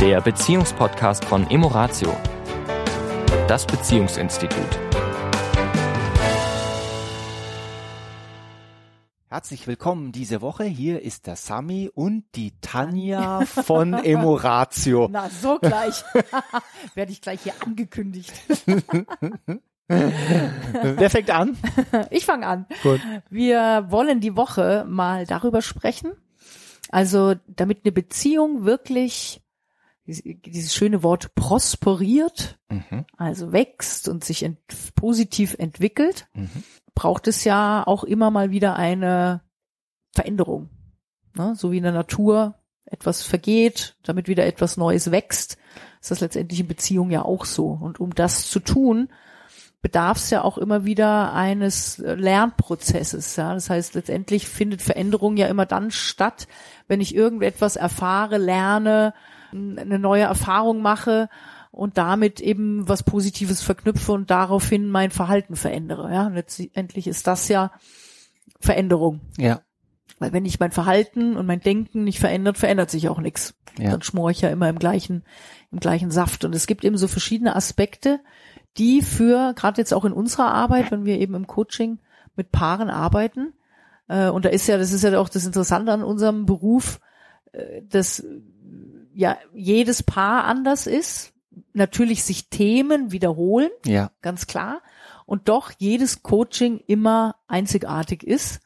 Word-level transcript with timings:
der 0.00 0.20
Beziehungspodcast 0.22 1.26
von 1.26 1.50
Emoratio, 1.50 2.16
das 3.46 3.66
Beziehungsinstitut. 3.66 4.78
Herzlich 9.28 9.66
willkommen 9.66 10.10
diese 10.10 10.40
Woche. 10.40 10.64
Hier 10.64 11.02
ist 11.02 11.26
der 11.26 11.36
Sami 11.36 11.90
und 11.92 12.24
die 12.34 12.54
Tanja 12.62 13.44
von 13.44 13.92
Emoratio. 14.04 15.06
Na, 15.12 15.28
so 15.28 15.58
gleich. 15.58 16.02
Werde 16.94 17.12
ich 17.12 17.20
gleich 17.20 17.42
hier 17.42 17.52
angekündigt. 17.60 18.32
Wer 19.86 21.10
fängt 21.10 21.30
an? 21.30 21.58
Ich 22.08 22.24
fange 22.24 22.46
an. 22.46 22.64
Gut. 22.82 23.02
Wir 23.28 23.84
wollen 23.90 24.20
die 24.20 24.34
Woche 24.34 24.86
mal 24.88 25.26
darüber 25.26 25.60
sprechen. 25.60 26.12
Also, 26.88 27.34
damit 27.46 27.84
eine 27.84 27.92
Beziehung 27.92 28.64
wirklich 28.64 29.39
dieses 30.10 30.74
schöne 30.74 31.02
Wort 31.02 31.34
prosperiert, 31.34 32.58
Mhm. 32.68 33.04
also 33.16 33.52
wächst 33.52 34.08
und 34.08 34.24
sich 34.24 34.42
ent 34.42 34.58
positiv 34.94 35.56
entwickelt, 35.58 36.28
Mhm. 36.34 36.64
braucht 36.94 37.28
es 37.28 37.44
ja 37.44 37.86
auch 37.86 38.04
immer 38.04 38.30
mal 38.30 38.50
wieder 38.50 38.76
eine 38.76 39.42
Veränderung. 40.12 40.70
Ne? 41.36 41.54
So 41.56 41.72
wie 41.72 41.78
in 41.78 41.84
der 41.84 41.92
Natur 41.92 42.56
etwas 42.84 43.22
vergeht, 43.22 43.96
damit 44.02 44.26
wieder 44.28 44.46
etwas 44.46 44.76
Neues 44.76 45.10
wächst, 45.10 45.56
ist 46.00 46.10
das 46.10 46.20
letztendlich 46.20 46.60
in 46.60 46.66
Beziehung 46.66 47.10
ja 47.10 47.22
auch 47.22 47.44
so. 47.44 47.68
Und 47.68 48.00
um 48.00 48.14
das 48.14 48.50
zu 48.50 48.58
tun, 48.58 49.08
bedarf 49.82 50.18
es 50.18 50.30
ja 50.30 50.42
auch 50.42 50.58
immer 50.58 50.84
wieder 50.84 51.32
eines 51.32 51.98
äh, 52.00 52.14
Lernprozesses. 52.14 53.36
Ja? 53.36 53.54
Das 53.54 53.70
heißt, 53.70 53.94
letztendlich 53.94 54.48
findet 54.48 54.82
Veränderung 54.82 55.36
ja 55.36 55.46
immer 55.46 55.66
dann 55.66 55.90
statt, 55.90 56.48
wenn 56.88 57.00
ich 57.00 57.14
irgendetwas 57.14 57.76
erfahre, 57.76 58.36
lerne, 58.38 59.14
eine 59.52 59.98
neue 59.98 60.24
Erfahrung 60.24 60.82
mache 60.82 61.28
und 61.70 61.98
damit 61.98 62.40
eben 62.40 62.88
was 62.88 63.02
Positives 63.02 63.62
verknüpfe 63.62 64.12
und 64.12 64.30
daraufhin 64.30 64.90
mein 64.90 65.10
Verhalten 65.10 65.56
verändere. 65.56 66.12
Ja, 66.12 66.28
letztendlich 66.28 67.06
ist 67.06 67.26
das 67.26 67.48
ja 67.48 67.72
Veränderung. 68.58 69.20
Ja. 69.38 69.62
Weil 70.18 70.32
wenn 70.32 70.44
ich 70.44 70.60
mein 70.60 70.72
Verhalten 70.72 71.36
und 71.36 71.46
mein 71.46 71.60
Denken 71.60 72.04
nicht 72.04 72.18
verändert, 72.18 72.58
verändert 72.58 72.90
sich 72.90 73.08
auch 73.08 73.20
nichts. 73.20 73.54
Ja. 73.78 73.90
Dann 73.90 74.02
schmore 74.02 74.32
ich 74.32 74.40
ja 74.42 74.50
immer 74.50 74.68
im 74.68 74.78
gleichen, 74.78 75.24
im 75.70 75.80
gleichen 75.80 76.10
Saft. 76.10 76.44
Und 76.44 76.54
es 76.54 76.66
gibt 76.66 76.84
eben 76.84 76.98
so 76.98 77.08
verschiedene 77.08 77.56
Aspekte, 77.56 78.20
die 78.76 79.00
für, 79.00 79.54
gerade 79.54 79.80
jetzt 79.80 79.94
auch 79.94 80.04
in 80.04 80.12
unserer 80.12 80.52
Arbeit, 80.52 80.90
wenn 80.90 81.04
wir 81.04 81.18
eben 81.18 81.34
im 81.34 81.46
Coaching 81.46 81.98
mit 82.36 82.52
Paaren 82.52 82.90
arbeiten, 82.90 83.54
äh, 84.08 84.28
und 84.28 84.44
da 84.44 84.48
ist 84.48 84.66
ja, 84.66 84.76
das 84.76 84.92
ist 84.92 85.04
ja 85.04 85.18
auch 85.18 85.28
das 85.28 85.46
Interessante 85.46 85.92
an 85.92 86.02
unserem 86.02 86.44
Beruf, 86.44 87.00
äh, 87.52 87.82
dass 87.88 88.24
ja 89.14 89.36
jedes 89.54 90.02
Paar 90.02 90.44
anders 90.44 90.86
ist, 90.86 91.32
natürlich 91.72 92.24
sich 92.24 92.48
Themen 92.48 93.12
wiederholen, 93.12 93.70
Ja. 93.84 94.10
ganz 94.22 94.46
klar, 94.46 94.80
und 95.26 95.48
doch 95.48 95.70
jedes 95.78 96.22
Coaching 96.22 96.80
immer 96.86 97.36
einzigartig 97.46 98.22
ist, 98.24 98.60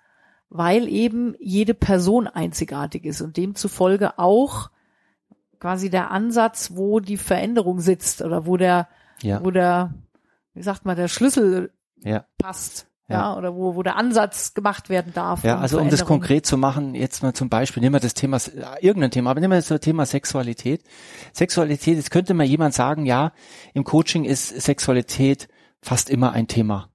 weil 0.49 0.89
eben 0.89 1.35
jede 1.41 1.75
Person 1.75 2.27
einzigartig 2.27 3.05
ist 3.05 3.21
und 3.21 3.37
demzufolge 3.37 4.19
auch 4.19 4.71
quasi 5.59 5.91
der 5.91 6.11
Ansatz, 6.11 6.73
wo 6.75 7.01
die 7.01 7.17
Veränderung 7.17 7.81
sitzt 7.81 8.23
oder 8.23 8.47
wo 8.47 8.57
der, 8.57 8.89
Ja. 9.23 9.43
wo 9.45 9.51
der, 9.51 9.95
wie 10.53 10.63
sagt 10.63 10.85
man, 10.85 10.97
der 10.97 11.09
Schlüssel 11.09 11.73
Ja. 12.03 12.27
passt, 12.39 12.87
Ja. 13.09 13.17
ja, 13.33 13.37
oder 13.37 13.55
wo, 13.55 13.75
wo 13.75 13.83
der 13.83 13.97
Ansatz 13.97 14.55
gemacht 14.55 14.89
werden 14.89 15.13
darf. 15.15 15.45
Ja, 15.45 15.59
also 15.59 15.79
um 15.79 15.91
das 15.91 16.07
konkret 16.07 16.47
zu 16.47 16.57
machen, 16.57 16.95
jetzt 16.95 17.23
mal 17.23 17.35
zum 17.35 17.51
Beispiel, 17.51 17.83
nehmen 17.83 17.95
wir 17.95 18.01
das 18.01 18.15
Thema, 18.15 18.39
äh, 18.39 18.81
irgendein 18.81 19.11
Thema, 19.11 19.31
aber 19.31 19.41
nehmen 19.41 19.53
wir 19.53 19.61
das 19.61 19.81
Thema 19.81 20.07
Sexualität. 20.07 20.83
Sexualität, 21.35 21.97
jetzt 21.97 22.11
könnte 22.11 22.33
mal 22.33 22.45
jemand 22.47 22.73
sagen, 22.73 23.05
ja, 23.05 23.33
im 23.75 23.85
Coaching 23.85 24.25
ist 24.25 24.49
Sexualität 24.49 25.49
fast 25.83 26.09
immer 26.09 26.33
ein 26.33 26.49
Thema. 26.49 26.89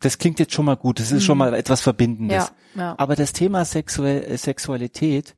Das 0.00 0.18
klingt 0.18 0.38
jetzt 0.40 0.52
schon 0.52 0.66
mal 0.66 0.76
gut, 0.76 1.00
das 1.00 1.10
ist 1.10 1.24
schon 1.24 1.38
Mhm. 1.38 1.44
mal 1.44 1.54
etwas 1.54 1.80
Verbindendes. 1.80 2.52
Ja, 2.74 2.80
ja. 2.82 2.94
Aber 2.98 3.16
das 3.16 3.32
Thema 3.32 3.64
Sexuell, 3.64 4.24
äh, 4.24 4.36
Sexualität 4.36 5.36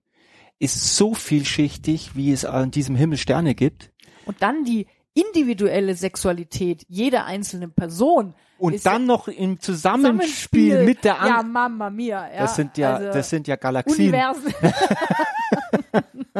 ist 0.59 0.97
so 0.97 1.15
vielschichtig, 1.15 2.17
wie 2.17 2.33
es 2.33 2.45
an 2.45 2.73
diesem 2.73 2.97
Himmel 2.97 3.19
Sterne 3.19 3.55
gibt. 3.55 3.93
Und 4.25 4.43
dann 4.43 4.65
die 4.65 4.89
individuelle 5.17 5.95
Sexualität 5.95 6.85
jeder 6.89 7.25
einzelnen 7.25 7.73
Person. 7.73 8.35
Und 8.59 8.87
dann 8.87 9.03
ja 9.03 9.07
noch 9.07 9.29
im 9.29 9.61
Zusammenspiel 9.61 10.85
mit 10.85 11.05
der 11.05 11.15
Ja, 11.15 11.21
anderen. 11.21 11.53
Mamma 11.53 11.91
mia. 11.91 12.29
Ja, 12.33 12.41
das 12.41 12.57
sind 12.57 12.79
ja, 12.79 12.95
also 12.97 13.13
das 13.13 13.29
sind 13.31 13.49
ja 13.49 13.57
Galaxien. 13.57 14.09
Universen. 14.09 14.55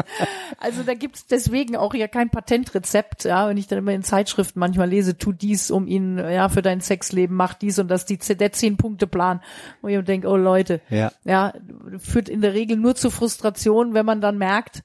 also 0.59 0.83
da 0.83 0.95
gibt's 0.95 1.27
deswegen 1.27 1.77
auch 1.77 1.95
ja 1.95 2.09
kein 2.09 2.31
Patentrezept, 2.31 3.25
ja, 3.25 3.49
wenn 3.49 3.57
ich 3.57 3.67
dann 3.67 3.79
immer 3.79 3.93
in 3.93 4.03
Zeitschriften 4.03 4.59
manchmal 4.61 4.89
lese, 4.89 5.19
tu 5.19 5.33
dies, 5.33 5.71
um 5.71 5.87
ihn, 5.87 6.19
ja, 6.19 6.49
für 6.49 6.63
dein 6.63 6.81
Sexleben, 6.81 7.37
mach 7.37 7.55
dies 7.55 7.79
und 7.79 7.89
das, 7.89 8.07
die, 8.07 8.19
der 8.19 8.53
Zehn-Punkte-Plan. 8.53 9.41
Wo 9.83 9.89
ich 9.89 10.05
denke, 10.05 10.29
oh 10.29 10.37
Leute, 10.37 10.81
Ja. 10.91 11.13
ja, 11.25 11.53
führt 11.99 12.29
in 12.29 12.41
der 12.41 12.55
Regel 12.55 12.77
nur 12.77 12.95
zu 12.95 13.11
Frustration, 13.11 13.95
wenn 13.95 14.07
man 14.07 14.21
dann 14.21 14.39
merkt, 14.39 14.83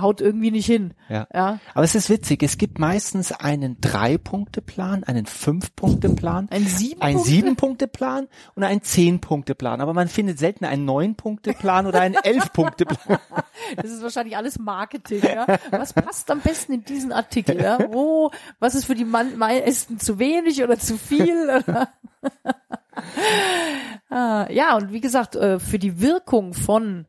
haut 0.00 0.20
irgendwie 0.20 0.50
nicht 0.50 0.66
hin. 0.66 0.94
Ja. 1.08 1.26
Ja. 1.32 1.58
Aber 1.74 1.84
es 1.84 1.94
ist 1.94 2.10
witzig, 2.10 2.42
es 2.42 2.58
gibt 2.58 2.78
meistens 2.78 3.32
einen 3.32 3.80
Drei-Punkte-Plan, 3.80 5.04
einen 5.04 5.26
Fünf-Punkte-Plan, 5.26 6.48
Ein 6.50 6.66
sieben 6.66 7.00
einen 7.00 7.16
Punkte? 7.16 7.30
Sieben-Punkte-Plan 7.30 8.28
und 8.54 8.64
einen 8.64 8.82
Zehn-Punkte-Plan. 8.82 9.80
Aber 9.80 9.94
man 9.94 10.08
findet 10.08 10.38
selten 10.38 10.64
einen 10.64 10.84
Neun-Punkte-Plan 10.84 11.86
oder 11.86 12.00
einen 12.00 12.16
Elf-Punkte-Plan. 12.16 13.18
Das 13.76 13.90
ist 13.90 14.02
wahrscheinlich 14.02 14.36
alles 14.36 14.58
Marketing, 14.58 15.22
ja. 15.22 15.46
Was 15.70 15.92
passt 15.92 16.30
am 16.30 16.40
besten 16.40 16.72
in 16.72 16.84
diesen 16.84 17.12
Artikel, 17.12 17.60
ja? 17.60 17.78
Wo, 17.90 18.30
was 18.58 18.74
ist 18.74 18.86
für 18.86 18.94
die 18.94 19.04
meisten 19.04 20.00
zu 20.00 20.18
wenig 20.18 20.62
oder 20.62 20.78
zu 20.78 20.96
viel? 20.96 21.44
Oder? 21.44 21.92
ah, 24.10 24.46
ja, 24.50 24.76
und 24.76 24.92
wie 24.92 25.00
gesagt, 25.00 25.36
äh, 25.36 25.58
für 25.58 25.78
die 25.78 26.00
Wirkung 26.00 26.54
von 26.54 27.06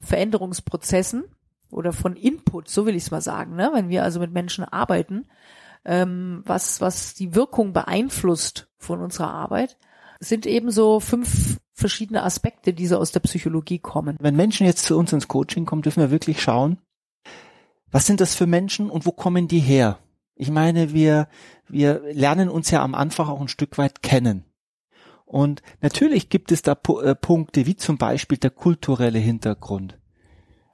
Veränderungsprozessen 0.00 1.24
oder 1.74 1.92
von 1.92 2.16
Input, 2.16 2.68
so 2.68 2.86
will 2.86 2.94
ich 2.94 3.04
es 3.04 3.10
mal 3.10 3.20
sagen, 3.20 3.56
ne? 3.56 3.70
wenn 3.74 3.88
wir 3.88 4.02
also 4.02 4.20
mit 4.20 4.32
Menschen 4.32 4.64
arbeiten, 4.64 5.26
ähm, 5.84 6.42
was, 6.46 6.80
was 6.80 7.14
die 7.14 7.34
Wirkung 7.34 7.72
beeinflusst 7.72 8.68
von 8.78 9.00
unserer 9.00 9.30
Arbeit, 9.30 9.76
sind 10.20 10.46
eben 10.46 10.70
so 10.70 11.00
fünf 11.00 11.58
verschiedene 11.72 12.22
Aspekte, 12.22 12.72
die 12.72 12.86
so 12.86 12.98
aus 12.98 13.12
der 13.12 13.20
Psychologie 13.20 13.80
kommen. 13.80 14.16
Wenn 14.20 14.36
Menschen 14.36 14.66
jetzt 14.66 14.84
zu 14.84 14.96
uns 14.96 15.12
ins 15.12 15.28
Coaching 15.28 15.66
kommen, 15.66 15.82
dürfen 15.82 16.00
wir 16.00 16.10
wirklich 16.10 16.40
schauen, 16.40 16.78
was 17.90 18.06
sind 18.06 18.20
das 18.20 18.34
für 18.34 18.46
Menschen 18.46 18.90
und 18.90 19.06
wo 19.06 19.12
kommen 19.12 19.48
die 19.48 19.60
her? 19.60 19.98
Ich 20.36 20.50
meine, 20.50 20.92
wir, 20.92 21.28
wir 21.68 22.02
lernen 22.12 22.48
uns 22.48 22.70
ja 22.70 22.82
am 22.82 22.94
Anfang 22.94 23.28
auch 23.28 23.40
ein 23.40 23.48
Stück 23.48 23.78
weit 23.78 24.02
kennen. 24.02 24.44
Und 25.24 25.62
natürlich 25.80 26.28
gibt 26.28 26.52
es 26.52 26.62
da 26.62 26.76
äh, 27.02 27.14
Punkte, 27.14 27.66
wie 27.66 27.76
zum 27.76 27.98
Beispiel 27.98 28.38
der 28.38 28.50
kulturelle 28.50 29.18
Hintergrund. 29.18 29.98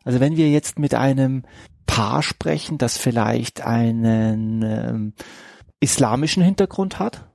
Also 0.04 0.20
wenn 0.20 0.36
wir 0.36 0.50
jetzt 0.50 0.78
mit 0.78 0.94
einem 0.94 1.44
Paar 1.86 2.22
sprechen, 2.22 2.78
das 2.78 2.96
vielleicht 2.98 3.60
einen 3.62 4.62
ähm, 4.62 5.12
islamischen 5.80 6.42
Hintergrund 6.42 6.98
hat, 6.98 7.26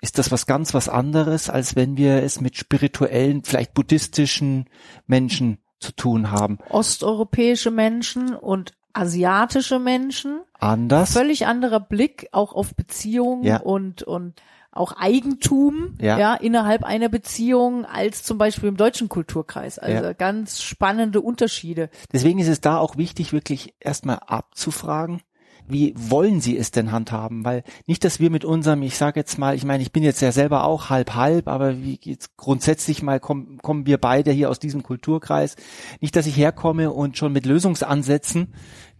ist 0.00 0.18
das 0.18 0.30
was 0.32 0.46
ganz 0.46 0.74
was 0.74 0.88
anderes, 0.88 1.48
als 1.48 1.76
wenn 1.76 1.96
wir 1.96 2.22
es 2.22 2.40
mit 2.40 2.56
spirituellen, 2.56 3.44
vielleicht 3.44 3.72
buddhistischen 3.74 4.68
Menschen 5.06 5.58
zu 5.78 5.92
tun 5.92 6.30
haben. 6.30 6.58
osteuropäische 6.70 7.70
Menschen 7.70 8.34
und 8.34 8.72
asiatische 8.92 9.78
Menschen. 9.78 10.40
Anders. 10.60 11.12
Völlig 11.12 11.46
anderer 11.46 11.80
Blick 11.80 12.28
auch 12.32 12.52
auf 12.52 12.74
Beziehungen 12.76 13.42
Ja. 13.44 13.60
und, 13.60 14.02
und 14.02 14.34
auch 14.72 14.92
Eigentum 14.96 15.94
Ja. 16.00 16.18
ja. 16.18 16.34
innerhalb 16.34 16.82
einer 16.84 17.08
Beziehung 17.08 17.84
als 17.84 18.22
zum 18.24 18.38
Beispiel 18.38 18.68
im 18.68 18.76
deutschen 18.76 19.08
Kulturkreis. 19.08 19.78
Also 19.78 20.04
Ja. 20.04 20.12
ganz 20.14 20.62
spannende 20.62 21.20
Unterschiede. 21.20 21.90
Deswegen 22.12 22.38
ist 22.38 22.48
es 22.48 22.60
da 22.60 22.78
auch 22.78 22.96
wichtig, 22.96 23.32
wirklich 23.32 23.74
erstmal 23.80 24.18
abzufragen, 24.26 25.20
wie 25.68 25.94
wollen 25.96 26.40
Sie 26.40 26.56
es 26.56 26.70
denn 26.72 26.90
handhaben? 26.90 27.44
Weil 27.44 27.62
nicht, 27.86 28.04
dass 28.04 28.18
wir 28.18 28.30
mit 28.30 28.44
unserem, 28.44 28.82
ich 28.82 28.96
sage 28.96 29.20
jetzt 29.20 29.38
mal, 29.38 29.54
ich 29.54 29.64
meine, 29.64 29.82
ich 29.82 29.92
bin 29.92 30.02
jetzt 30.02 30.20
ja 30.20 30.32
selber 30.32 30.64
auch 30.64 30.90
halb 30.90 31.14
halb, 31.14 31.46
aber 31.48 31.78
wie 31.82 31.98
jetzt 32.02 32.36
grundsätzlich 32.36 33.02
mal 33.02 33.20
kommen, 33.20 33.58
kommen 33.62 33.86
wir 33.86 33.98
beide 33.98 34.32
hier 34.32 34.50
aus 34.50 34.58
diesem 34.58 34.82
Kulturkreis. 34.82 35.54
Nicht, 36.00 36.16
dass 36.16 36.26
ich 36.26 36.36
herkomme 36.36 36.90
und 36.90 37.16
schon 37.16 37.32
mit 37.32 37.46
Lösungsansätzen, 37.46 38.52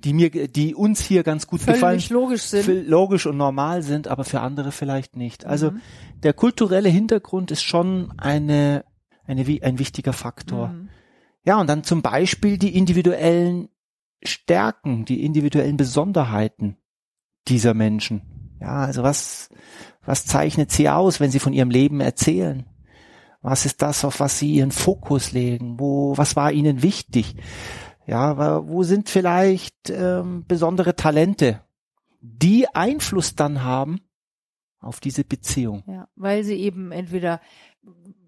die 0.05 0.13
mir, 0.13 0.31
die 0.49 0.75
uns 0.75 1.01
hier 1.01 1.23
ganz 1.23 1.47
gut 1.47 1.61
gefallen, 1.61 1.79
Völlig 1.81 2.11
logisch 2.11 2.43
sind. 2.43 2.89
logisch 2.89 3.27
und 3.27 3.37
normal 3.37 3.83
sind, 3.83 4.09
aber 4.09 4.25
für 4.25 4.41
andere 4.41 4.73
vielleicht 4.73 5.17
nicht. 5.17 5.47
Also 5.47 5.71
Mhm. 5.73 5.81
der 6.23 6.33
kulturelle 6.33 6.89
Hintergrund 6.89 7.51
ist 7.51 7.63
schon 7.63 8.13
eine, 8.19 8.85
eine, 9.27 9.45
ein 9.63 9.79
wichtiger 9.79 10.13
Faktor. 10.13 10.69
Mhm. 10.69 10.89
Ja, 11.45 11.61
und 11.61 11.67
dann 11.69 11.85
zum 11.85 12.03
Beispiel 12.03 12.59
die 12.59 12.77
individuellen 12.77 13.69
Stärken, 14.25 15.05
die 15.05 15.25
individuellen 15.25 15.77
Besonderheiten 15.77 16.77
dieser 17.49 17.75
Menschen. 17.75 18.23
Ja, 18.61 18.77
also 18.85 19.03
was, 19.03 19.49
was 20.05 20.25
zeichnet 20.27 20.71
sie 20.71 20.89
aus, 20.89 21.19
wenn 21.19 21.31
sie 21.33 21.41
von 21.41 21.53
ihrem 21.53 21.71
Leben 21.71 22.01
erzählen? 22.01 22.67
Was 23.41 23.67
ist 23.67 23.83
das, 23.83 24.05
auf 24.05 24.21
was 24.21 24.39
sie 24.39 24.53
ihren 24.55 24.71
Fokus 24.71 25.33
legen? 25.33 25.81
Wo, 25.81 26.17
was 26.17 26.37
war 26.37 26.53
ihnen 26.53 26.83
wichtig? 26.83 27.35
Ja, 28.07 28.67
wo 28.67 28.83
sind 28.83 29.09
vielleicht 29.09 29.91
ähm, 29.91 30.45
besondere 30.47 30.97
Talente, 30.97 31.61
die 32.21 32.67
Einfluss 32.75 33.35
dann 33.37 33.63
haben 33.63 34.01
auf 34.81 35.01
diese 35.01 35.25
Beziehung? 35.25 35.83
Ja, 35.87 36.09
weil 36.17 36.45
sie 36.45 36.57
eben 36.57 36.93
entweder 36.93 37.41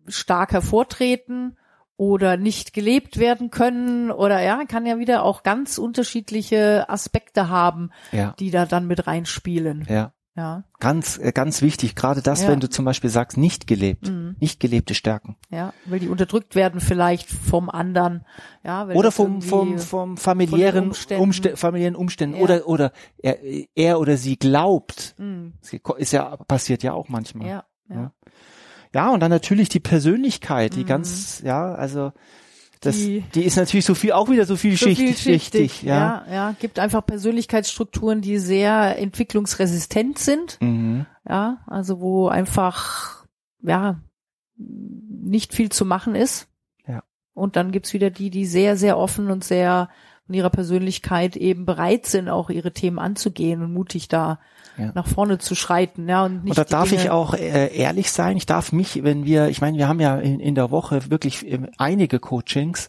stark 0.07 0.53
hervortreten 0.53 1.57
oder 1.97 2.37
nicht 2.37 2.73
gelebt 2.73 3.19
werden 3.19 3.51
können 3.51 4.11
oder 4.11 4.41
ja, 4.43 4.65
kann 4.65 4.85
ja 4.87 4.99
wieder 4.99 5.23
auch 5.23 5.43
ganz 5.43 5.79
unterschiedliche 5.79 6.89
Aspekte 6.89 7.49
haben, 7.49 7.91
Ja, 8.13 8.35
die 8.39 8.51
da 8.51 8.67
dann 8.67 8.87
mit 8.87 9.07
reinspielen. 9.07 9.87
ja. 9.89 10.13
Ja, 10.37 10.65
Ganz, 10.81 11.17
äh, 11.19 11.31
ganz 11.33 11.63
wichtig. 11.63 11.95
Gerade 11.95 12.21
das, 12.21 12.43
Ja. 12.43 12.49
wenn 12.49 12.59
du 12.59 12.69
zum 12.69 12.85
Beispiel 12.85 13.09
sagst, 13.09 13.37
nicht 13.39 13.69
gelebt, 13.69 14.09
Mhm. 14.11 14.35
nicht 14.41 14.59
gelebte 14.59 14.95
Stärken. 14.95 15.37
ja, 15.49 15.73
weil 15.87 16.01
die 16.01 16.09
unterdrückt 16.09 16.57
werden 16.57 16.81
vielleicht 16.81 17.31
vom 17.31 17.71
anderen, 17.71 18.25
ja, 18.65 18.85
Oder 18.89 19.13
vom, 19.13 19.43
vom, 19.43 19.79
vom 19.79 20.17
familiären 20.17 20.87
Umständen. 20.89 21.23
Umständen, 21.23 21.57
familiären 21.57 21.95
Umständen. 21.95 22.37
Ja. 22.37 22.43
Oder, 22.43 22.67
oder 22.67 22.93
er, 23.23 23.39
er 23.77 24.01
oder 24.01 24.17
sie 24.17 24.37
glaubt. 24.37 25.15
Mhm. 25.19 25.53
Ist 25.99 26.13
ja, 26.13 26.37
passiert 26.37 26.83
ja 26.83 26.95
auch 26.95 27.09
manchmal. 27.09 27.47
Ja, 27.47 27.65
ja. 27.89 27.95
Ja. 27.97 28.13
Ja, 28.93 29.11
und 29.13 29.21
dann 29.21 29.31
natürlich 29.31 29.69
die 29.69 29.81
Persönlichkeit, 29.81 30.75
die 30.75 30.83
Mhm. 30.83 30.87
ganz, 30.87 31.43
ja, 31.45 31.75
also 31.75 32.13
das, 32.81 32.97
die, 32.97 33.23
Die- 33.35 33.45
ist 33.45 33.57
natürlich 33.57 33.85
so 33.85 33.95
viel, 33.95 34.13
auch 34.13 34.29
wieder 34.29 34.45
so 34.47 34.57
vielschichtig, 34.57 34.97
So 34.97 35.03
vielschichtig, 35.25 35.61
richtig, 35.63 35.83
ja. 35.83 36.25
ja, 36.29 36.33
ja, 36.35 36.57
gibt 36.59 36.79
einfach 36.79 37.05
Persönlichkeitsstrukturen, 37.07 38.21
die 38.21 38.39
sehr 38.39 38.99
entwicklungsresistent 38.99 40.19
sind, 40.19 40.59
Mhm. 40.61 41.07
ja, 41.29 41.59
also 41.67 42.01
wo 42.01 42.29
einfach, 42.29 43.27
ja, 43.63 44.01
nicht 44.57 45.55
viel 45.55 45.71
zu 45.71 45.85
machen 45.85 46.15
ist. 46.15 46.49
Ja. 46.87 47.03
Und 47.33 47.57
dann 47.57 47.73
gibt's 47.73 47.93
wieder 47.93 48.11
die, 48.11 48.31
die 48.31 48.47
sehr, 48.47 48.77
sehr 48.77 48.99
offen 48.99 49.31
und 49.31 49.43
sehr 49.45 49.89
von 50.27 50.35
ihrer 50.35 50.51
Persönlichkeit 50.51 51.37
eben 51.37 51.67
bereit 51.67 52.07
sind, 52.07 52.29
auch 52.29 52.51
ihre 52.51 52.73
Themen 52.73 52.99
anzugehen 52.99 53.63
und 53.63 53.73
mutig 53.73 54.09
da 54.09 54.39
Ja. 54.79 54.91
nach 54.95 55.07
vorne 55.07 55.39
zu 55.39 55.55
schreiten, 55.55 56.09
ja, 56.09 56.25
und 56.25 56.43
nicht 56.45 56.51
Und 56.51 56.59
da 56.59 56.65
darf 56.65 56.91
ich 56.93 57.03
Dinge- 57.03 57.13
auch 57.13 57.35
äh, 57.35 57.75
ehrlich 57.77 58.11
sein. 58.11 58.37
Ich 58.37 58.47
darf 58.47 58.73
mich, 58.73 59.05
wenn 59.05 59.25
wir, 59.25 59.49
ich 59.49 59.61
meine, 59.61 59.79
wir 59.79 59.87
haben 59.87 60.01
ja 60.01 60.19
in, 60.19 60.41
in 60.41 60.55
der 60.57 60.71
Woche 60.73 61.11
wirklich 61.11 61.47
ähm, 61.47 61.69
einige 61.79 62.19
Coachings 62.19 62.89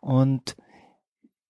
und 0.00 0.56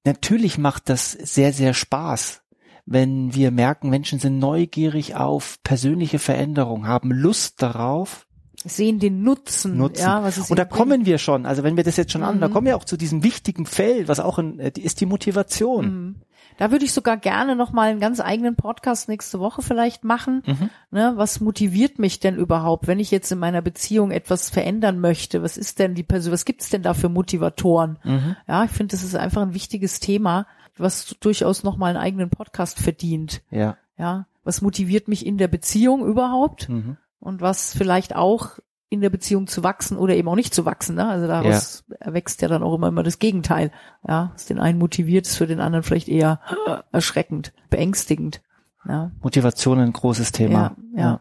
natürlich 0.05 0.59
macht 0.59 0.89
das 0.89 1.11
sehr, 1.13 1.53
sehr 1.53 1.75
Spaß, 1.75 2.43
wenn 2.87 3.35
wir 3.35 3.51
merken, 3.51 3.89
Menschen 3.89 4.19
sind 4.21 4.39
neugierig 4.39 5.17
auf 5.17 5.59
persönliche 5.65 6.19
Veränderung, 6.19 6.87
haben 6.87 7.11
Lust 7.11 7.63
darauf, 7.63 8.27
sehen 8.65 8.99
den 8.99 9.23
Nutzen, 9.23 9.77
nutzen. 9.77 10.03
ja, 10.03 10.23
was 10.23 10.37
es 10.37 10.51
und 10.51 10.59
da 10.59 10.65
bringt. 10.65 10.77
kommen 10.77 11.07
wir 11.07 11.19
schon, 11.19 11.47
also 11.47 11.63
wenn 11.63 11.77
wir 11.77 11.85
das 11.85 11.97
jetzt 11.97 12.13
schon 12.13 12.23
an, 12.23 12.41
da 12.41 12.49
Mhm. 12.49 12.53
kommen 12.53 12.67
wir 12.67 12.77
auch 12.77 12.85
zu 12.85 12.97
diesem 12.97 13.23
wichtigen 13.23 13.67
Feld, 13.67 14.09
was 14.09 14.21
auch 14.21 14.39
ein, 14.39 14.59
äh, 14.61 14.73
ist 14.79 15.01
die 15.01 15.07
Motivation. 15.07 15.85
Mhm. 15.87 16.15
Da 16.57 16.71
würde 16.71 16.85
ich 16.85 16.93
sogar 16.93 17.17
gerne 17.17 17.57
noch 17.57 17.73
mal 17.73 17.91
einen 17.91 17.99
ganz 17.99 18.21
eigenen 18.21 18.55
Podcast 18.55 19.09
nächste 19.09 19.41
Woche 19.41 19.61
vielleicht 19.61 20.05
machen. 20.05 20.43
Mhm. 20.47 20.71
Ne, 20.93 21.13
was 21.17 21.41
motiviert 21.41 21.99
mich 21.99 22.21
denn 22.21 22.37
überhaupt, 22.37 22.87
wenn 22.87 23.01
ich 23.01 23.11
jetzt 23.11 23.33
in 23.33 23.41
meiner 23.41 23.61
Beziehung 23.61 24.13
etwas 24.13 24.51
verändern 24.51 25.01
möchte? 25.01 25.43
Was 25.43 25.57
ist 25.57 25.81
denn 25.81 25.95
die 25.97 26.05
Person, 26.05 26.33
was 26.33 26.45
gibt's 26.45 26.71
denn 26.71 26.83
da 26.83 26.95
für 26.95 27.09
Motivatoren? 27.09 27.99
Mhm. 28.05 28.37
Ja, 28.47 28.65
ich 28.65 28.71
finde, 28.71 28.93
das 28.93 29.03
ist 29.03 29.17
einfach 29.17 29.43
ein 29.43 29.55
wichtiges 29.55 29.99
Thema, 29.99 30.47
was 30.79 31.17
durchaus 31.19 31.65
noch 31.65 31.77
mal 31.77 31.89
einen 31.89 31.97
eigenen 31.99 32.31
Podcast 32.31 32.79
verdient. 32.79 33.43
Ja. 33.51 33.77
Ja, 33.99 34.27
was 34.45 34.61
motiviert 34.63 35.09
mich 35.09 35.27
in 35.27 35.39
der 35.39 35.49
Beziehung 35.49 36.05
überhaupt? 36.07 36.69
Mhm. 36.69 36.97
Und 37.25 37.41
was 37.41 37.75
vielleicht 37.75 38.15
auch 38.15 38.59
in 38.91 39.01
der 39.01 39.11
Beziehung 39.11 39.47
zu 39.47 39.65
wachsen 39.65 39.97
oder 39.97 40.15
eben 40.15 40.29
auch 40.29 40.37
nicht 40.37 40.55
zu 40.55 40.67
wachsen. 40.67 40.95
Ne? 40.95 41.09
Also 41.09 41.27
daraus 41.27 41.85
erwächst 41.99 42.43
ja 42.43 42.49
dann 42.49 42.63
auch 42.63 42.75
immer 42.75 42.89
immer 42.89 43.03
das 43.03 43.19
Gegenteil. 43.19 43.73
Ja, 44.07 44.31
was 44.35 44.45
den 44.45 44.61
einen 44.61 44.79
motiviert, 44.79 45.27
ist 45.27 45.37
für 45.37 45.47
den 45.47 45.59
anderen 45.59 45.83
vielleicht 45.83 46.09
eher 46.09 46.41
erschreckend, 46.93 47.53
beängstigend. 47.71 48.43
Ja, 48.87 49.11
Motivation 49.23 49.81
ein 49.81 49.93
großes 49.93 50.33
Thema. 50.33 50.77
Ja, 50.95 51.01
ja. 51.01 51.21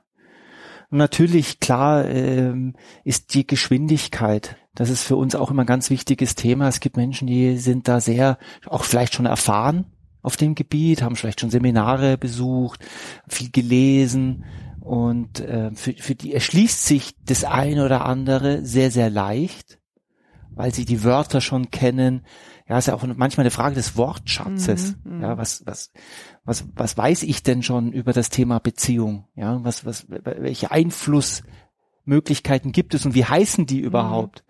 Und 0.92 0.98
natürlich, 0.98 1.60
klar, 1.60 2.06
ähm, 2.06 2.76
ist 3.04 3.34
die 3.34 3.48
Geschwindigkeit. 3.48 4.58
Das 4.76 4.90
ist 4.90 5.04
für 5.04 5.16
uns 5.16 5.34
auch 5.34 5.50
immer 5.50 5.64
ein 5.64 5.68
ganz 5.68 5.90
wichtiges 5.90 6.36
Thema. 6.36 6.68
Es 6.68 6.82
gibt 6.82 6.98
Menschen, 6.98 7.26
die 7.28 7.58
sind 7.58 7.88
da 7.88 8.02
sehr, 8.02 8.38
auch 8.68 8.84
vielleicht 8.84 9.16
schon 9.16 9.26
erfahren 9.26 9.86
auf 10.22 10.38
dem 10.38 10.54
Gebiet, 10.54 11.02
haben 11.02 11.16
vielleicht 11.16 11.42
schon 11.42 11.50
Seminare 11.50 12.18
besucht, 12.18 12.86
viel 13.28 13.50
gelesen 13.50 14.44
und 14.84 15.40
äh, 15.40 15.72
für, 15.76 15.94
für 15.94 16.14
die 16.14 16.34
erschließt 16.34 16.86
sich 16.86 17.16
das 17.26 17.46
eine 17.46 17.86
oder 17.86 18.06
andere 18.06 18.66
sehr, 18.66 18.92
sehr 18.92 19.10
leicht, 19.10 19.80
weil 20.50 20.74
sie 20.74 20.84
die 20.84 21.06
Wörter 21.06 21.40
schon 21.40 21.72
kennen. 21.72 22.26
Ja, 22.68 22.78
ist 22.78 22.88
ja 22.88 22.94
auch 22.94 23.04
manchmal 23.04 23.44
eine 23.44 23.52
Frage 23.52 23.76
des 23.76 23.96
Wortschatzes. 23.96 24.98
Mhm, 25.06 25.16
mhm. 25.16 25.22
ja, 25.22 25.38
was, 25.38 25.66
was, 25.66 25.94
was, 26.44 26.66
was 26.76 26.98
weiß 26.98 27.24
ich 27.24 27.44
denn 27.44 27.64
schon 27.64 27.94
über 27.94 28.12
das 28.12 28.30
Thema 28.30 28.60
Beziehung? 28.60 29.26
Ja, 29.36 29.64
was, 29.64 29.86
was, 29.86 30.06
welche 30.10 30.72
Einflussmöglichkeiten 32.06 32.72
gibt 32.72 32.94
es 32.94 33.06
und 33.06 33.16
wie 33.16 33.26
heißen 33.26 33.66
die 33.66 33.80
überhaupt? 33.80 34.44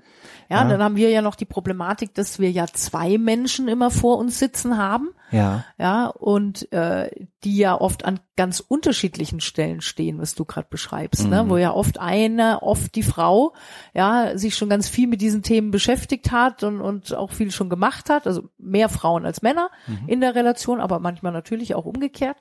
ja, 0.50 0.62
Ja. 0.64 0.68
dann 0.70 0.84
haben 0.84 0.96
wir 0.96 1.10
ja 1.10 1.22
noch 1.22 1.36
die 1.36 1.46
Problematik, 1.46 2.14
dass 2.14 2.40
wir 2.40 2.52
ja 2.52 2.66
zwei 2.68 3.18
Menschen 3.18 3.68
immer 3.68 3.90
vor 3.92 4.18
uns 4.18 4.40
sitzen 4.40 4.78
haben. 4.78 5.10
Ja, 5.32 5.64
Ja, 5.80 6.08
und 6.08 6.72
äh, 6.72 7.10
die 7.44 7.58
ja 7.58 7.80
oft 7.80 8.06
an 8.06 8.20
ganz 8.36 8.60
unterschiedlichen 8.60 9.40
Stellen 9.42 9.82
stehen, 9.82 10.20
was 10.20 10.36
du 10.36 10.46
gerade 10.46 10.68
beschreibst, 10.70 11.28
ne? 11.28 11.44
Mhm. 11.44 11.50
wo 11.50 11.58
ja 11.58 11.72
oft 11.74 12.00
eine, 12.00 12.62
oft 12.62 12.94
die 12.96 13.02
Frau, 13.04 13.54
ja, 13.96 14.38
sich 14.38 14.56
schon 14.56 14.70
ganz 14.70 14.88
viel 14.90 15.08
mit 15.08 15.22
diesen 15.22 15.42
Themen 15.42 15.72
beschäftigt 15.72 16.32
hat 16.32 16.64
und, 16.64 16.82
und 16.82 17.14
auch 17.16 17.32
viel 17.32 17.50
schon 17.52 17.70
gemacht 17.70 18.10
hat, 18.12 18.28
also 18.28 18.44
mehr 18.58 18.90
Frauen 18.90 19.26
als 19.26 19.42
Männer 19.42 19.70
Mhm. 19.88 20.08
in 20.08 20.22
der 20.22 20.36
Relation, 20.36 20.80
aber 20.80 21.00
manchmal 21.00 21.32
natürlich 21.32 21.74
auch 21.74 21.86
umgekehrt. 21.86 22.38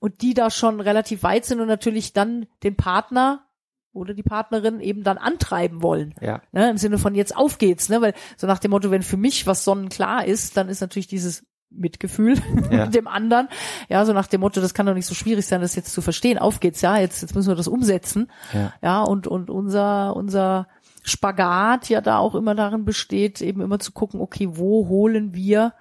Und 0.00 0.20
die 0.22 0.34
da 0.34 0.50
schon 0.50 0.80
relativ 0.80 1.22
weit 1.22 1.44
sind 1.44 1.60
und 1.60 1.68
natürlich 1.68 2.12
dann 2.12 2.46
den 2.64 2.76
Partner 2.76 3.44
oder 3.92 4.14
die 4.14 4.22
Partnerin 4.22 4.80
eben 4.80 5.02
dann 5.04 5.18
antreiben 5.18 5.82
wollen. 5.82 6.14
ja, 6.20 6.40
Ne, 6.52 6.70
Im 6.70 6.76
Sinne 6.78 6.98
von 6.98 7.14
jetzt 7.14 7.36
auf 7.36 7.58
geht's, 7.58 7.88
ne? 7.88 8.00
Weil 8.00 8.14
so 8.36 8.46
nach 8.46 8.58
dem 8.58 8.70
Motto, 8.70 8.90
wenn 8.90 9.02
für 9.02 9.16
mich 9.18 9.46
was 9.46 9.64
sonnenklar 9.64 10.24
ist, 10.24 10.56
dann 10.56 10.68
ist 10.68 10.80
natürlich 10.80 11.06
dieses 11.08 11.44
Mitgefühl 11.70 12.36
Ja. 12.70 12.84
mit 12.86 12.94
dem 12.94 13.06
anderen. 13.06 13.48
Ja, 13.88 14.04
so 14.04 14.12
nach 14.12 14.26
dem 14.26 14.40
Motto, 14.40 14.60
das 14.60 14.74
kann 14.74 14.86
doch 14.86 14.94
nicht 14.94 15.06
so 15.06 15.14
schwierig 15.14 15.46
sein, 15.46 15.60
das 15.60 15.74
jetzt 15.76 15.92
zu 15.92 16.00
verstehen. 16.02 16.38
Auf 16.38 16.60
geht's, 16.60 16.80
ja, 16.80 16.96
jetzt, 16.98 17.22
jetzt 17.22 17.34
müssen 17.34 17.48
wir 17.48 17.54
das 17.54 17.68
umsetzen. 17.68 18.30
ja, 18.52 18.72
Ja, 18.82 19.02
und, 19.02 19.26
und 19.26 19.50
unser, 19.50 20.14
unser 20.16 20.68
Spagat 21.04 21.88
ja 21.88 22.00
da 22.00 22.18
auch 22.18 22.34
immer 22.34 22.54
darin 22.54 22.84
besteht, 22.84 23.40
eben 23.42 23.60
immer 23.60 23.78
zu 23.78 23.92
gucken, 23.92 24.20
okay, 24.20 24.48
wo 24.52 24.88
holen 24.88 25.34
wir 25.34 25.74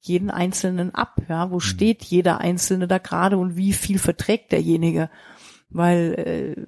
jeden 0.00 0.30
Einzelnen 0.30 0.94
ab? 0.94 1.16
Ja, 1.28 1.50
wo 1.50 1.60
steht 1.60 2.02
jeder 2.04 2.38
Einzelne 2.40 2.86
da 2.88 2.98
gerade 2.98 3.38
und 3.38 3.56
wie 3.56 3.72
viel 3.72 3.98
verträgt 3.98 4.52
derjenige? 4.52 5.08
Weil 5.74 6.14
äh, 6.56 6.64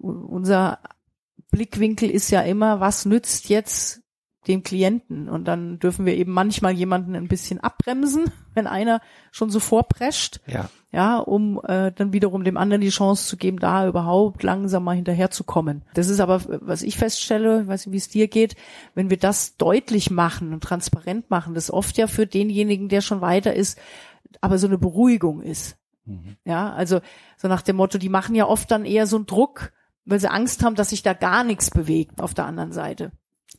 unser 0.00 0.80
Blickwinkel 1.50 2.10
ist 2.10 2.30
ja 2.30 2.40
immer, 2.40 2.80
was 2.80 3.04
nützt 3.04 3.48
jetzt 3.48 4.02
dem 4.48 4.62
Klienten? 4.62 5.28
Und 5.28 5.46
dann 5.46 5.78
dürfen 5.78 6.06
wir 6.06 6.16
eben 6.16 6.32
manchmal 6.32 6.72
jemanden 6.72 7.14
ein 7.14 7.28
bisschen 7.28 7.60
abbremsen, 7.60 8.32
wenn 8.54 8.66
einer 8.66 9.00
schon 9.30 9.50
so 9.50 9.60
vorprescht 9.60 10.40
ja, 10.46 10.70
ja, 10.96 11.18
um 11.18 11.60
äh, 11.68 11.92
dann 11.92 12.14
wiederum 12.14 12.42
dem 12.42 12.56
anderen 12.56 12.80
die 12.80 12.88
Chance 12.88 13.28
zu 13.28 13.36
geben, 13.36 13.58
da 13.58 13.86
überhaupt 13.86 14.42
langsam 14.42 14.84
mal 14.84 14.96
hinterherzukommen. 14.96 15.84
Das 15.92 16.08
ist 16.08 16.20
aber, 16.20 16.40
was 16.62 16.82
ich 16.82 16.96
feststelle, 16.96 17.60
ich 17.62 17.66
weiß 17.66 17.84
nicht, 17.84 17.92
wie 17.92 17.98
es 17.98 18.08
dir 18.08 18.28
geht, 18.28 18.56
wenn 18.94 19.10
wir 19.10 19.18
das 19.18 19.58
deutlich 19.58 20.10
machen 20.10 20.54
und 20.54 20.62
transparent 20.62 21.28
machen, 21.28 21.52
das 21.52 21.70
oft 21.70 21.98
ja 21.98 22.06
für 22.06 22.26
denjenigen, 22.26 22.88
der 22.88 23.02
schon 23.02 23.20
weiter 23.20 23.52
ist, 23.52 23.78
aber 24.40 24.56
so 24.56 24.66
eine 24.66 24.78
Beruhigung 24.78 25.42
ist. 25.42 25.76
Mhm. 26.06 26.36
Ja, 26.44 26.72
also 26.72 27.00
so 27.36 27.48
nach 27.48 27.62
dem 27.62 27.76
Motto, 27.76 27.98
die 27.98 28.08
machen 28.08 28.34
ja 28.34 28.46
oft 28.46 28.70
dann 28.70 28.84
eher 28.84 29.06
so 29.06 29.16
einen 29.16 29.26
Druck, 29.26 29.72
weil 30.04 30.20
sie 30.20 30.30
Angst 30.30 30.64
haben, 30.64 30.76
dass 30.76 30.90
sich 30.90 31.02
da 31.02 31.12
gar 31.12 31.44
nichts 31.44 31.70
bewegt 31.70 32.20
auf 32.20 32.32
der 32.32 32.46
anderen 32.46 32.72
Seite. 32.72 33.12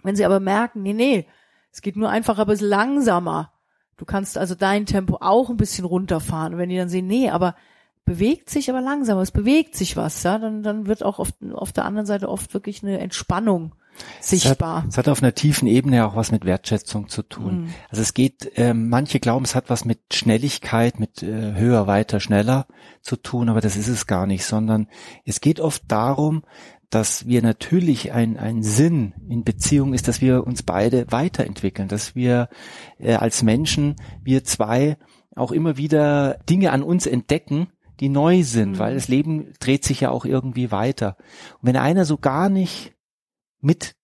Wenn 0.03 0.15
sie 0.15 0.25
aber 0.25 0.39
merken, 0.39 0.81
nee, 0.81 0.93
nee, 0.93 1.27
es 1.71 1.81
geht 1.81 1.97
nur 1.97 2.09
einfach 2.09 2.39
ein 2.39 2.47
bisschen 2.47 2.69
langsamer. 2.69 3.51
Du 3.97 4.05
kannst 4.05 4.37
also 4.37 4.55
dein 4.55 4.85
Tempo 4.85 5.17
auch 5.21 5.49
ein 5.49 5.57
bisschen 5.57 5.85
runterfahren. 5.85 6.57
Wenn 6.57 6.69
die 6.69 6.77
dann 6.77 6.89
sehen, 6.89 7.07
nee, 7.07 7.29
aber 7.29 7.55
bewegt 8.05 8.49
sich 8.49 8.69
aber 8.69 8.79
langsamer, 8.79 9.21
es 9.21 9.31
bewegt 9.31 9.75
sich 9.75 9.97
was, 9.97 10.23
ja, 10.23 10.39
dann, 10.39 10.63
dann 10.63 10.87
wird 10.87 11.03
auch 11.03 11.19
auf, 11.19 11.33
auf 11.51 11.73
der 11.73 11.83
anderen 11.83 12.05
Seite 12.05 12.29
oft 12.29 12.53
wirklich 12.53 12.81
eine 12.81 12.99
Entspannung 12.99 13.75
sichtbar. 14.21 14.85
Es 14.89 14.97
hat 14.97 15.07
auf 15.07 15.21
einer 15.21 15.33
tiefen 15.33 15.67
Ebene 15.67 16.05
auch 16.05 16.15
was 16.15 16.31
mit 16.31 16.45
Wertschätzung 16.45 17.09
zu 17.09 17.23
tun. 17.23 17.61
Mhm. 17.61 17.73
Also 17.89 18.01
es 18.01 18.13
geht, 18.13 18.51
ähm, 18.55 18.89
manche 18.89 19.19
glauben, 19.19 19.45
es 19.45 19.55
hat 19.55 19.69
was 19.69 19.85
mit 19.85 19.99
Schnelligkeit, 20.13 20.99
mit 20.99 21.23
äh, 21.23 21.53
höher, 21.55 21.87
weiter, 21.87 22.19
schneller 22.19 22.67
zu 23.01 23.15
tun, 23.15 23.49
aber 23.49 23.61
das 23.61 23.75
ist 23.75 23.87
es 23.87 24.07
gar 24.07 24.27
nicht, 24.27 24.45
sondern 24.45 24.87
es 25.25 25.41
geht 25.41 25.59
oft 25.59 25.83
darum, 25.87 26.43
dass 26.89 27.27
wir 27.27 27.41
natürlich 27.41 28.13
ein, 28.13 28.37
ein 28.37 28.63
Sinn 28.63 29.13
in 29.27 29.43
Beziehung 29.43 29.93
ist, 29.93 30.07
dass 30.07 30.21
wir 30.21 30.47
uns 30.47 30.63
beide 30.63 31.05
weiterentwickeln, 31.11 31.89
dass 31.89 32.15
wir 32.15 32.49
äh, 32.97 33.15
als 33.15 33.43
Menschen, 33.43 33.97
wir 34.23 34.43
zwei 34.45 34.97
auch 35.35 35.51
immer 35.51 35.77
wieder 35.77 36.39
Dinge 36.49 36.71
an 36.71 36.83
uns 36.83 37.05
entdecken, 37.05 37.67
die 37.99 38.09
neu 38.09 38.43
sind, 38.43 38.73
Mhm. 38.73 38.79
weil 38.79 38.93
das 38.93 39.07
Leben 39.07 39.53
dreht 39.59 39.83
sich 39.83 40.01
ja 40.01 40.11
auch 40.11 40.23
irgendwie 40.23 40.71
weiter. 40.71 41.17
Und 41.61 41.67
wenn 41.67 41.77
einer 41.77 42.05
so 42.05 42.17
gar 42.17 42.47
nicht 42.49 42.93
mit 43.61 43.95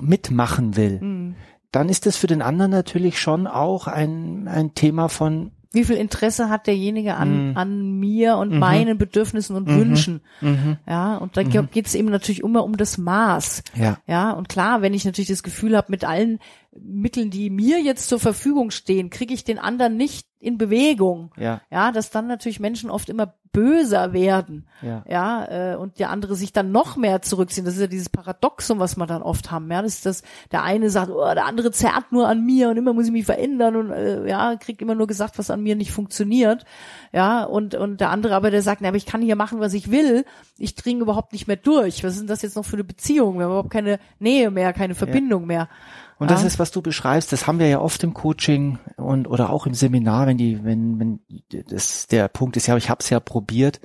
mitmachen 0.00 0.76
will, 0.76 1.00
Mhm. 1.00 1.34
dann 1.72 1.88
ist 1.88 2.06
das 2.06 2.16
für 2.16 2.26
den 2.26 2.42
anderen 2.42 2.70
natürlich 2.70 3.18
schon 3.20 3.46
auch 3.46 3.86
ein, 3.86 4.48
ein 4.48 4.74
Thema 4.74 5.08
von 5.08 5.52
wie 5.72 5.84
viel 5.84 5.96
Interesse 5.96 6.48
hat 6.48 6.68
derjenige 6.68 7.16
an, 7.16 7.50
Mhm. 7.50 7.56
an 7.56 7.90
mir 7.98 8.36
und 8.38 8.52
Mhm. 8.52 8.58
meinen 8.60 8.98
Bedürfnissen 8.98 9.54
und 9.56 9.68
Mhm. 9.68 9.74
Wünschen? 9.74 10.20
mhm, 10.40 10.78
Ja, 10.88 11.16
und 11.18 11.36
da 11.36 11.42
Mhm. 11.42 11.68
geht 11.70 11.86
es 11.86 11.94
eben 11.94 12.08
natürlich 12.08 12.42
immer 12.42 12.64
um 12.64 12.78
das 12.78 12.96
Maß. 12.96 13.62
ja, 13.74 13.98
Ja, 14.06 14.30
und 14.30 14.48
klar, 14.48 14.80
wenn 14.80 14.94
ich 14.94 15.04
natürlich 15.04 15.28
das 15.28 15.42
Gefühl 15.42 15.76
habe, 15.76 15.88
mit 15.90 16.04
allen 16.04 16.38
Mitteln, 16.80 17.28
die 17.30 17.50
mir 17.50 17.82
jetzt 17.82 18.08
zur 18.08 18.20
Verfügung 18.20 18.70
stehen, 18.70 19.10
kriege 19.10 19.34
ich 19.34 19.44
den 19.44 19.58
anderen 19.58 19.98
nicht 19.98 20.26
in 20.46 20.58
Bewegung. 20.58 21.32
ja, 21.36 21.60
Ja, 21.70 21.92
dass 21.92 22.10
dann 22.10 22.26
natürlich 22.26 22.60
Menschen 22.60 22.90
oft 22.90 23.08
immer 23.08 23.34
böser 23.56 24.12
werden. 24.12 24.66
ja. 24.82 25.02
Ja, 25.08 25.72
äh, 25.72 25.76
und 25.76 25.98
der 25.98 26.10
andere 26.10 26.34
sich 26.34 26.52
dann 26.52 26.72
noch 26.72 26.96
mehr 26.96 27.22
zurückziehen. 27.22 27.64
Das 27.64 27.74
ist 27.74 27.80
ja 27.80 27.86
dieses 27.86 28.10
Paradoxum, 28.10 28.78
was 28.80 28.96
wir 28.96 29.06
dann 29.06 29.22
oft 29.22 29.50
haben. 29.50 29.70
Ja, 29.70 29.80
das 29.80 29.94
ist 29.94 30.04
das, 30.06 30.22
der 30.52 30.62
eine 30.62 30.90
sagt, 30.90 31.10
oh, 31.10 31.32
der 31.34 31.46
andere 31.46 31.70
zerrt 31.70 32.12
nur 32.12 32.28
an 32.28 32.44
mir 32.44 32.68
und 32.68 32.76
immer 32.76 32.92
muss 32.92 33.06
ich 33.06 33.12
mich 33.12 33.24
verändern 33.24 33.76
und 33.76 33.90
äh, 33.92 34.28
ja, 34.28 34.56
kriegt 34.56 34.82
immer 34.82 34.94
nur 34.94 35.06
gesagt, 35.06 35.38
was 35.38 35.50
an 35.50 35.62
mir 35.62 35.74
nicht 35.74 35.90
funktioniert. 35.90 36.66
Ja, 37.12 37.44
und, 37.44 37.74
und 37.74 38.02
der 38.02 38.10
andere 38.10 38.34
aber, 38.34 38.50
der 38.50 38.60
sagt, 38.60 38.82
na, 38.82 38.88
aber 38.88 38.98
ich 38.98 39.06
kann 39.06 39.22
hier 39.22 39.36
machen, 39.36 39.58
was 39.58 39.72
ich 39.72 39.90
will. 39.90 40.26
Ich 40.58 40.74
dringe 40.74 41.00
überhaupt 41.00 41.32
nicht 41.32 41.46
mehr 41.46 41.56
durch. 41.56 42.04
Was 42.04 42.12
ist 42.12 42.20
denn 42.20 42.26
das 42.26 42.42
jetzt 42.42 42.56
noch 42.56 42.64
für 42.66 42.76
eine 42.76 42.84
Beziehung? 42.84 43.38
Wir 43.38 43.44
haben 43.44 43.52
überhaupt 43.52 43.70
keine 43.70 43.98
Nähe 44.18 44.50
mehr, 44.50 44.74
keine 44.74 44.94
Verbindung 44.94 45.46
mehr. 45.46 45.68
Und 46.18 46.30
das 46.30 46.40
Ja. 46.40 46.46
ist, 46.46 46.58
was 46.58 46.70
du 46.70 46.80
beschreibst, 46.80 47.30
das 47.32 47.46
haben 47.46 47.58
wir 47.58 47.68
ja 47.68 47.78
oft 47.80 48.02
im 48.02 48.14
Coaching 48.14 48.78
und 48.96 49.28
oder 49.28 49.50
auch 49.50 49.66
im 49.66 49.74
Seminar, 49.74 50.26
wenn 50.26 50.38
die, 50.38 50.64
wenn, 50.64 50.98
wenn 50.98 51.20
das 51.68 52.06
der 52.06 52.28
Punkt 52.28 52.56
ist, 52.56 52.66
ja, 52.68 52.76
ich 52.78 52.88
habe 52.88 53.00
es 53.02 53.10
ja 53.10 53.20
probiert. 53.20 53.80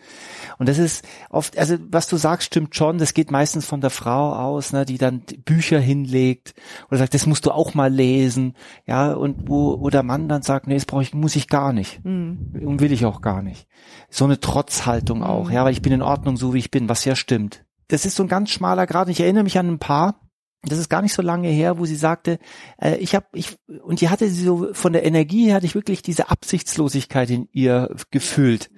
Und 0.57 0.69
das 0.69 0.77
ist 0.77 1.03
oft, 1.29 1.57
also 1.57 1.75
was 1.89 2.07
du 2.07 2.15
sagst, 2.15 2.47
stimmt 2.47 2.73
schon, 2.75 3.00
das 3.00 3.13
geht 3.13 3.31
meistens 3.31 3.65
von 3.65 3.81
der 3.81 3.89
Frau 3.89 4.33
aus, 4.33 4.71
ne, 4.71 4.85
die 4.85 4.97
dann 4.97 5.23
Bücher 5.43 5.79
hinlegt 5.79 6.53
oder 6.89 7.00
sagt, 7.00 7.13
das 7.13 7.25
musst 7.25 7.45
du 7.45 7.51
auch 7.51 7.73
mal 7.73 7.91
lesen, 7.91 8.55
ja, 8.85 9.11
und 9.13 9.50
wo, 9.50 9.81
wo 9.81 9.89
der 9.89 10.03
Mann 10.03 10.29
dann 10.29 10.41
sagt, 10.41 10.67
nee, 10.67 10.75
das 10.75 10.85
brauche 10.85 11.03
ich, 11.03 11.13
muss 11.13 11.35
ich 11.35 11.50
gar 11.50 11.73
nicht. 11.73 12.00
Hm. 12.05 12.53
Und 12.65 12.79
will 12.79 12.93
ich 12.93 13.05
auch 13.05 13.21
gar 13.21 13.41
nicht. 13.41 13.67
So 14.09 14.23
eine 14.23 14.39
Trotzhaltung 14.39 15.21
auch, 15.23 15.47
Mhm. 15.50 15.53
ja, 15.53 15.65
weil 15.65 15.73
ich 15.73 15.81
bin 15.81 15.91
in 15.91 16.01
Ordnung, 16.01 16.38
so 16.38 16.53
wie 16.53 16.59
ich 16.59 16.71
bin, 16.71 16.88
was 16.88 17.03
ja 17.03 17.15
stimmt. 17.17 17.65
Das 17.89 18.05
ist 18.05 18.15
so 18.15 18.23
ein 18.23 18.29
ganz 18.29 18.51
schmaler 18.51 18.88
Grad. 18.88 19.09
Ich 19.09 19.19
erinnere 19.19 19.43
mich 19.43 19.59
an 19.59 19.67
ein 19.67 19.79
Paar, 19.79 20.15
das 20.63 20.80
ist 20.80 20.89
gar 20.89 21.01
nicht 21.01 21.13
so 21.13 21.22
lange 21.22 21.48
her, 21.48 21.80
wo 21.80 21.86
sie 21.86 21.96
sagte, 21.96 22.38
äh, 22.80 22.96
ich 22.98 23.15
habe 23.15 23.25
ich 23.34 23.58
und 23.84 24.01
die 24.01 24.10
hatte 24.10 24.30
sie 24.30 24.44
so 24.44 24.74
von 24.74 24.94
der 24.94 25.03
Energie 25.06 25.53
hatte 25.53 25.65
ich 25.65 25.75
wirklich 25.75 26.01
diese 26.01 26.30
Absichtslosigkeit 26.30 27.30
in 27.30 27.50
ihr 27.51 27.96
gefühlt. 28.12 28.70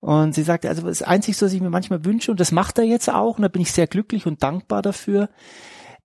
Und 0.00 0.34
sie 0.34 0.42
sagte, 0.42 0.68
also 0.68 0.82
das 0.82 1.02
Einzige, 1.02 1.40
was 1.42 1.52
ich 1.52 1.60
mir 1.60 1.70
manchmal 1.70 2.04
wünsche, 2.04 2.30
und 2.30 2.40
das 2.40 2.52
macht 2.52 2.78
er 2.78 2.84
jetzt 2.84 3.10
auch, 3.10 3.36
und 3.36 3.42
da 3.42 3.48
bin 3.48 3.60
ich 3.60 3.70
sehr 3.70 3.86
glücklich 3.86 4.26
und 4.26 4.42
dankbar 4.42 4.80
dafür, 4.80 5.28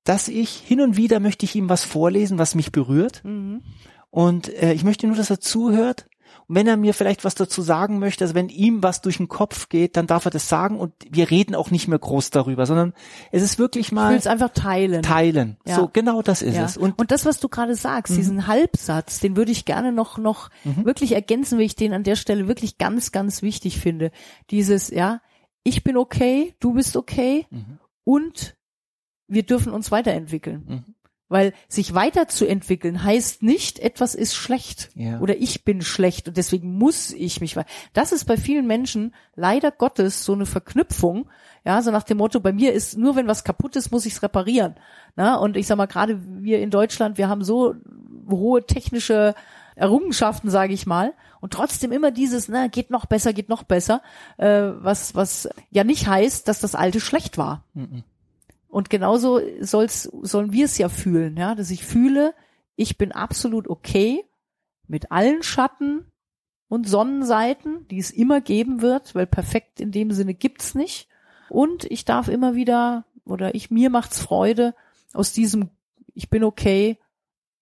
dass 0.03 0.27
ich 0.27 0.49
hin 0.49 0.81
und 0.81 0.97
wieder 0.97 1.19
möchte 1.19 1.45
ich 1.45 1.55
ihm 1.55 1.69
was 1.69 1.85
vorlesen, 1.85 2.37
was 2.37 2.55
mich 2.55 2.71
berührt. 2.71 3.23
Mhm. 3.23 3.61
Und 4.11 4.53
äh, 4.61 4.73
ich 4.73 4.83
möchte 4.83 5.07
nur, 5.07 5.15
dass 5.15 5.29
er 5.29 5.39
zuhört. 5.39 6.07
Und 6.47 6.55
wenn 6.55 6.67
er 6.67 6.77
mir 6.77 6.93
vielleicht 6.93 7.23
was 7.23 7.35
dazu 7.35 7.61
sagen 7.61 7.99
möchte, 7.99 8.23
also 8.23 8.35
wenn 8.35 8.49
ihm 8.49 8.83
was 8.83 9.01
durch 9.01 9.17
den 9.17 9.27
Kopf 9.27 9.69
geht, 9.69 9.97
dann 9.97 10.07
darf 10.07 10.25
er 10.25 10.31
das 10.31 10.47
sagen 10.47 10.79
und 10.79 10.93
wir 11.09 11.31
reden 11.31 11.55
auch 11.55 11.71
nicht 11.71 11.87
mehr 11.87 11.97
groß 11.99 12.29
darüber, 12.29 12.65
sondern 12.65 12.93
es 13.31 13.41
ist 13.43 13.57
wirklich 13.59 13.87
Ich 13.87 13.91
mal 13.91 14.11
will 14.11 14.17
es 14.17 14.27
einfach 14.27 14.49
teilen. 14.49 15.01
teilen. 15.01 15.57
Ja. 15.65 15.75
So, 15.75 15.89
genau 15.91 16.21
das 16.21 16.41
ist 16.41 16.55
Ja. 16.55 16.65
es. 16.65 16.77
Und, 16.77 16.99
Und 16.99 17.11
das, 17.11 17.25
was 17.25 17.39
du 17.39 17.49
gerade 17.49 17.75
sagst, 17.75 18.13
Mhm. 18.13 18.17
diesen 18.17 18.47
Halbsatz, 18.47 19.19
den 19.19 19.35
würde 19.35 19.51
ich 19.51 19.65
gerne 19.65 19.91
noch, 19.91 20.17
noch 20.17 20.49
wirklich 20.63 21.13
ergänzen, 21.13 21.57
weil 21.57 21.65
ich 21.65 21.75
den 21.75 21.93
an 21.93 22.03
der 22.03 22.15
Stelle 22.15 22.47
wirklich 22.47 22.77
ganz, 22.77 23.11
ganz 23.11 23.41
wichtig 23.41 23.79
finde. 23.79 24.11
Dieses, 24.51 24.89
ja, 24.91 25.21
ich 25.63 25.83
bin 25.83 25.97
okay, 25.97 26.53
du 26.59 26.73
bist 26.73 26.95
okay 26.95 27.47
Mhm. 27.49 27.79
und 28.03 28.55
wir 29.27 29.43
dürfen 29.43 29.73
uns 29.73 29.89
weiterentwickeln. 29.89 30.85
Weil 31.35 31.53
sich 31.67 31.93
weiterzuentwickeln 31.93 33.03
heißt 33.03 33.43
nicht, 33.43 33.79
etwas 33.79 34.15
ist 34.15 34.35
schlecht 34.35 34.89
Ja. 34.95 35.19
oder 35.19 35.35
ich 35.37 35.65
bin 35.65 35.81
schlecht 35.81 36.29
und 36.29 36.37
deswegen 36.37 36.77
muss 36.77 37.11
ich 37.11 37.41
mich 37.41 37.57
weiter. 37.57 37.67
Das 37.91 38.13
ist 38.13 38.23
bei 38.23 38.37
vielen 38.37 38.67
Menschen 38.67 39.13
leider 39.35 39.71
Gottes 39.71 40.23
so 40.23 40.31
eine 40.31 40.45
Verknüpfung, 40.45 41.27
ja, 41.65 41.81
so 41.81 41.91
nach 41.91 42.03
dem 42.03 42.19
Motto, 42.19 42.39
bei 42.39 42.53
mir 42.53 42.71
ist 42.73 42.97
nur 42.97 43.15
wenn 43.17 43.27
was 43.27 43.43
kaputt 43.43 43.75
ist, 43.75 43.91
muss 43.91 44.05
ich 44.05 44.13
es 44.13 44.23
reparieren. 44.23 44.75
Na, 45.17 45.35
und 45.35 45.57
ich 45.57 45.67
sag 45.67 45.77
mal, 45.77 45.87
gerade 45.87 46.21
wir 46.41 46.59
in 46.59 46.69
Deutschland, 46.69 47.17
wir 47.17 47.27
haben 47.27 47.43
so 47.43 47.75
hohe 48.29 48.65
technische 48.65 49.35
Errungenschaften, 49.75 50.49
sage 50.49 50.73
ich 50.73 50.85
mal, 50.85 51.13
und 51.41 51.51
trotzdem 51.53 51.91
immer 51.91 52.11
dieses, 52.11 52.47
na, 52.47 52.67
geht 52.67 52.91
noch 52.91 53.05
besser, 53.07 53.33
geht 53.33 53.49
noch 53.49 53.63
besser, 53.63 54.01
äh, 54.37 54.61
was, 54.77 55.15
was 55.15 55.49
ja 55.69 55.83
nicht 55.83 56.07
heißt, 56.07 56.47
dass 56.47 56.59
das 56.61 56.75
Alte 56.75 57.01
schlecht 57.01 57.37
war. 57.37 57.63
Mhm. 57.73 58.03
Und 58.75 58.89
genauso 58.89 59.39
soll's, 59.61 60.03
sollen 60.03 60.51
wir 60.51 60.65
es 60.65 60.77
ja 60.77 60.89
fühlen, 60.89 61.37
ja, 61.37 61.55
dass 61.55 61.71
ich 61.71 61.85
fühle, 61.85 62.33
ich 62.75 62.97
bin 62.97 63.13
absolut 63.13 63.69
okay 63.69 64.25
mit 64.85 65.13
allen 65.13 65.43
Schatten 65.43 66.11
und 66.67 66.85
Sonnenseiten, 66.85 67.87
die 67.87 67.99
es 67.99 68.11
immer 68.11 68.41
geben 68.41 68.81
wird, 68.81 69.15
weil 69.15 69.27
perfekt 69.27 69.79
in 69.79 69.93
dem 69.93 70.11
Sinne 70.11 70.33
gibt's 70.33 70.75
nicht. 70.75 71.07
Und 71.47 71.85
ich 71.85 72.03
darf 72.03 72.27
immer 72.27 72.55
wieder, 72.55 73.05
oder 73.23 73.55
ich, 73.55 73.71
mir 73.71 73.89
macht's 73.89 74.19
Freude, 74.19 74.75
aus 75.13 75.31
diesem, 75.31 75.69
ich 76.13 76.29
bin 76.29 76.43
okay, 76.43 76.97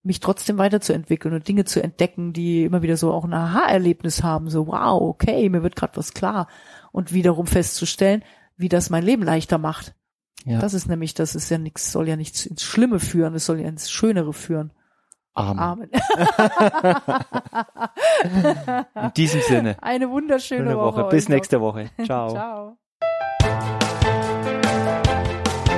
mich 0.01 0.19
trotzdem 0.19 0.57
weiterzuentwickeln 0.57 1.35
und 1.35 1.47
Dinge 1.47 1.65
zu 1.65 1.83
entdecken, 1.83 2.33
die 2.33 2.63
immer 2.63 2.81
wieder 2.81 2.97
so 2.97 3.11
auch 3.11 3.25
ein 3.25 3.35
Aha-Erlebnis 3.35 4.23
haben, 4.23 4.49
so 4.49 4.65
wow, 4.65 4.99
okay, 4.99 5.47
mir 5.47 5.61
wird 5.61 5.75
gerade 5.75 5.95
was 5.95 6.15
klar. 6.15 6.47
Und 6.91 7.13
wiederum 7.13 7.45
festzustellen, 7.45 8.23
wie 8.57 8.67
das 8.67 8.89
mein 8.89 9.03
Leben 9.03 9.21
leichter 9.21 9.59
macht. 9.59 9.93
Ja. 10.45 10.59
Das 10.59 10.73
ist 10.73 10.87
nämlich, 10.87 11.13
das 11.13 11.35
ist 11.35 11.49
ja 11.49 11.57
nichts, 11.57 11.91
soll 11.91 12.09
ja 12.09 12.15
nichts 12.15 12.45
ins 12.45 12.63
Schlimme 12.63 12.99
führen, 12.99 13.33
es 13.35 13.45
soll 13.45 13.61
ja 13.61 13.67
ins 13.67 13.89
Schönere 13.89 14.33
führen. 14.33 14.71
Amen. 15.35 15.59
Amen. 15.59 15.89
In 18.95 19.13
diesem 19.15 19.41
Sinne. 19.41 19.77
Eine 19.81 20.07
wunderschöne 20.09 20.65
Schöne 20.65 20.77
Woche. 20.77 21.03
Woche. 21.03 21.09
Bis 21.09 21.27
nächste 21.27 21.59
Woche. 21.59 21.89
Ciao. 22.05 22.29
Ciao. 22.29 22.77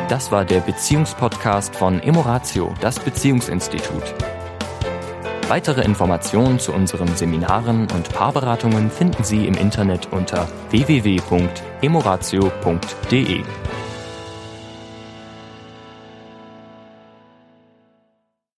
Das 0.09 0.31
war 0.31 0.45
der 0.45 0.59
Beziehungspodcast 0.59 1.75
von 1.75 1.99
Emoratio, 2.01 2.71
das 2.81 2.99
Beziehungsinstitut. 2.99 4.03
Weitere 5.47 5.83
Informationen 5.83 6.59
zu 6.59 6.73
unseren 6.73 7.15
Seminaren 7.15 7.87
und 7.91 8.13
Paarberatungen 8.13 8.91
finden 8.91 9.23
Sie 9.23 9.47
im 9.47 9.55
Internet 9.55 10.11
unter 10.11 10.47
www.emoratio.de. 10.71 13.43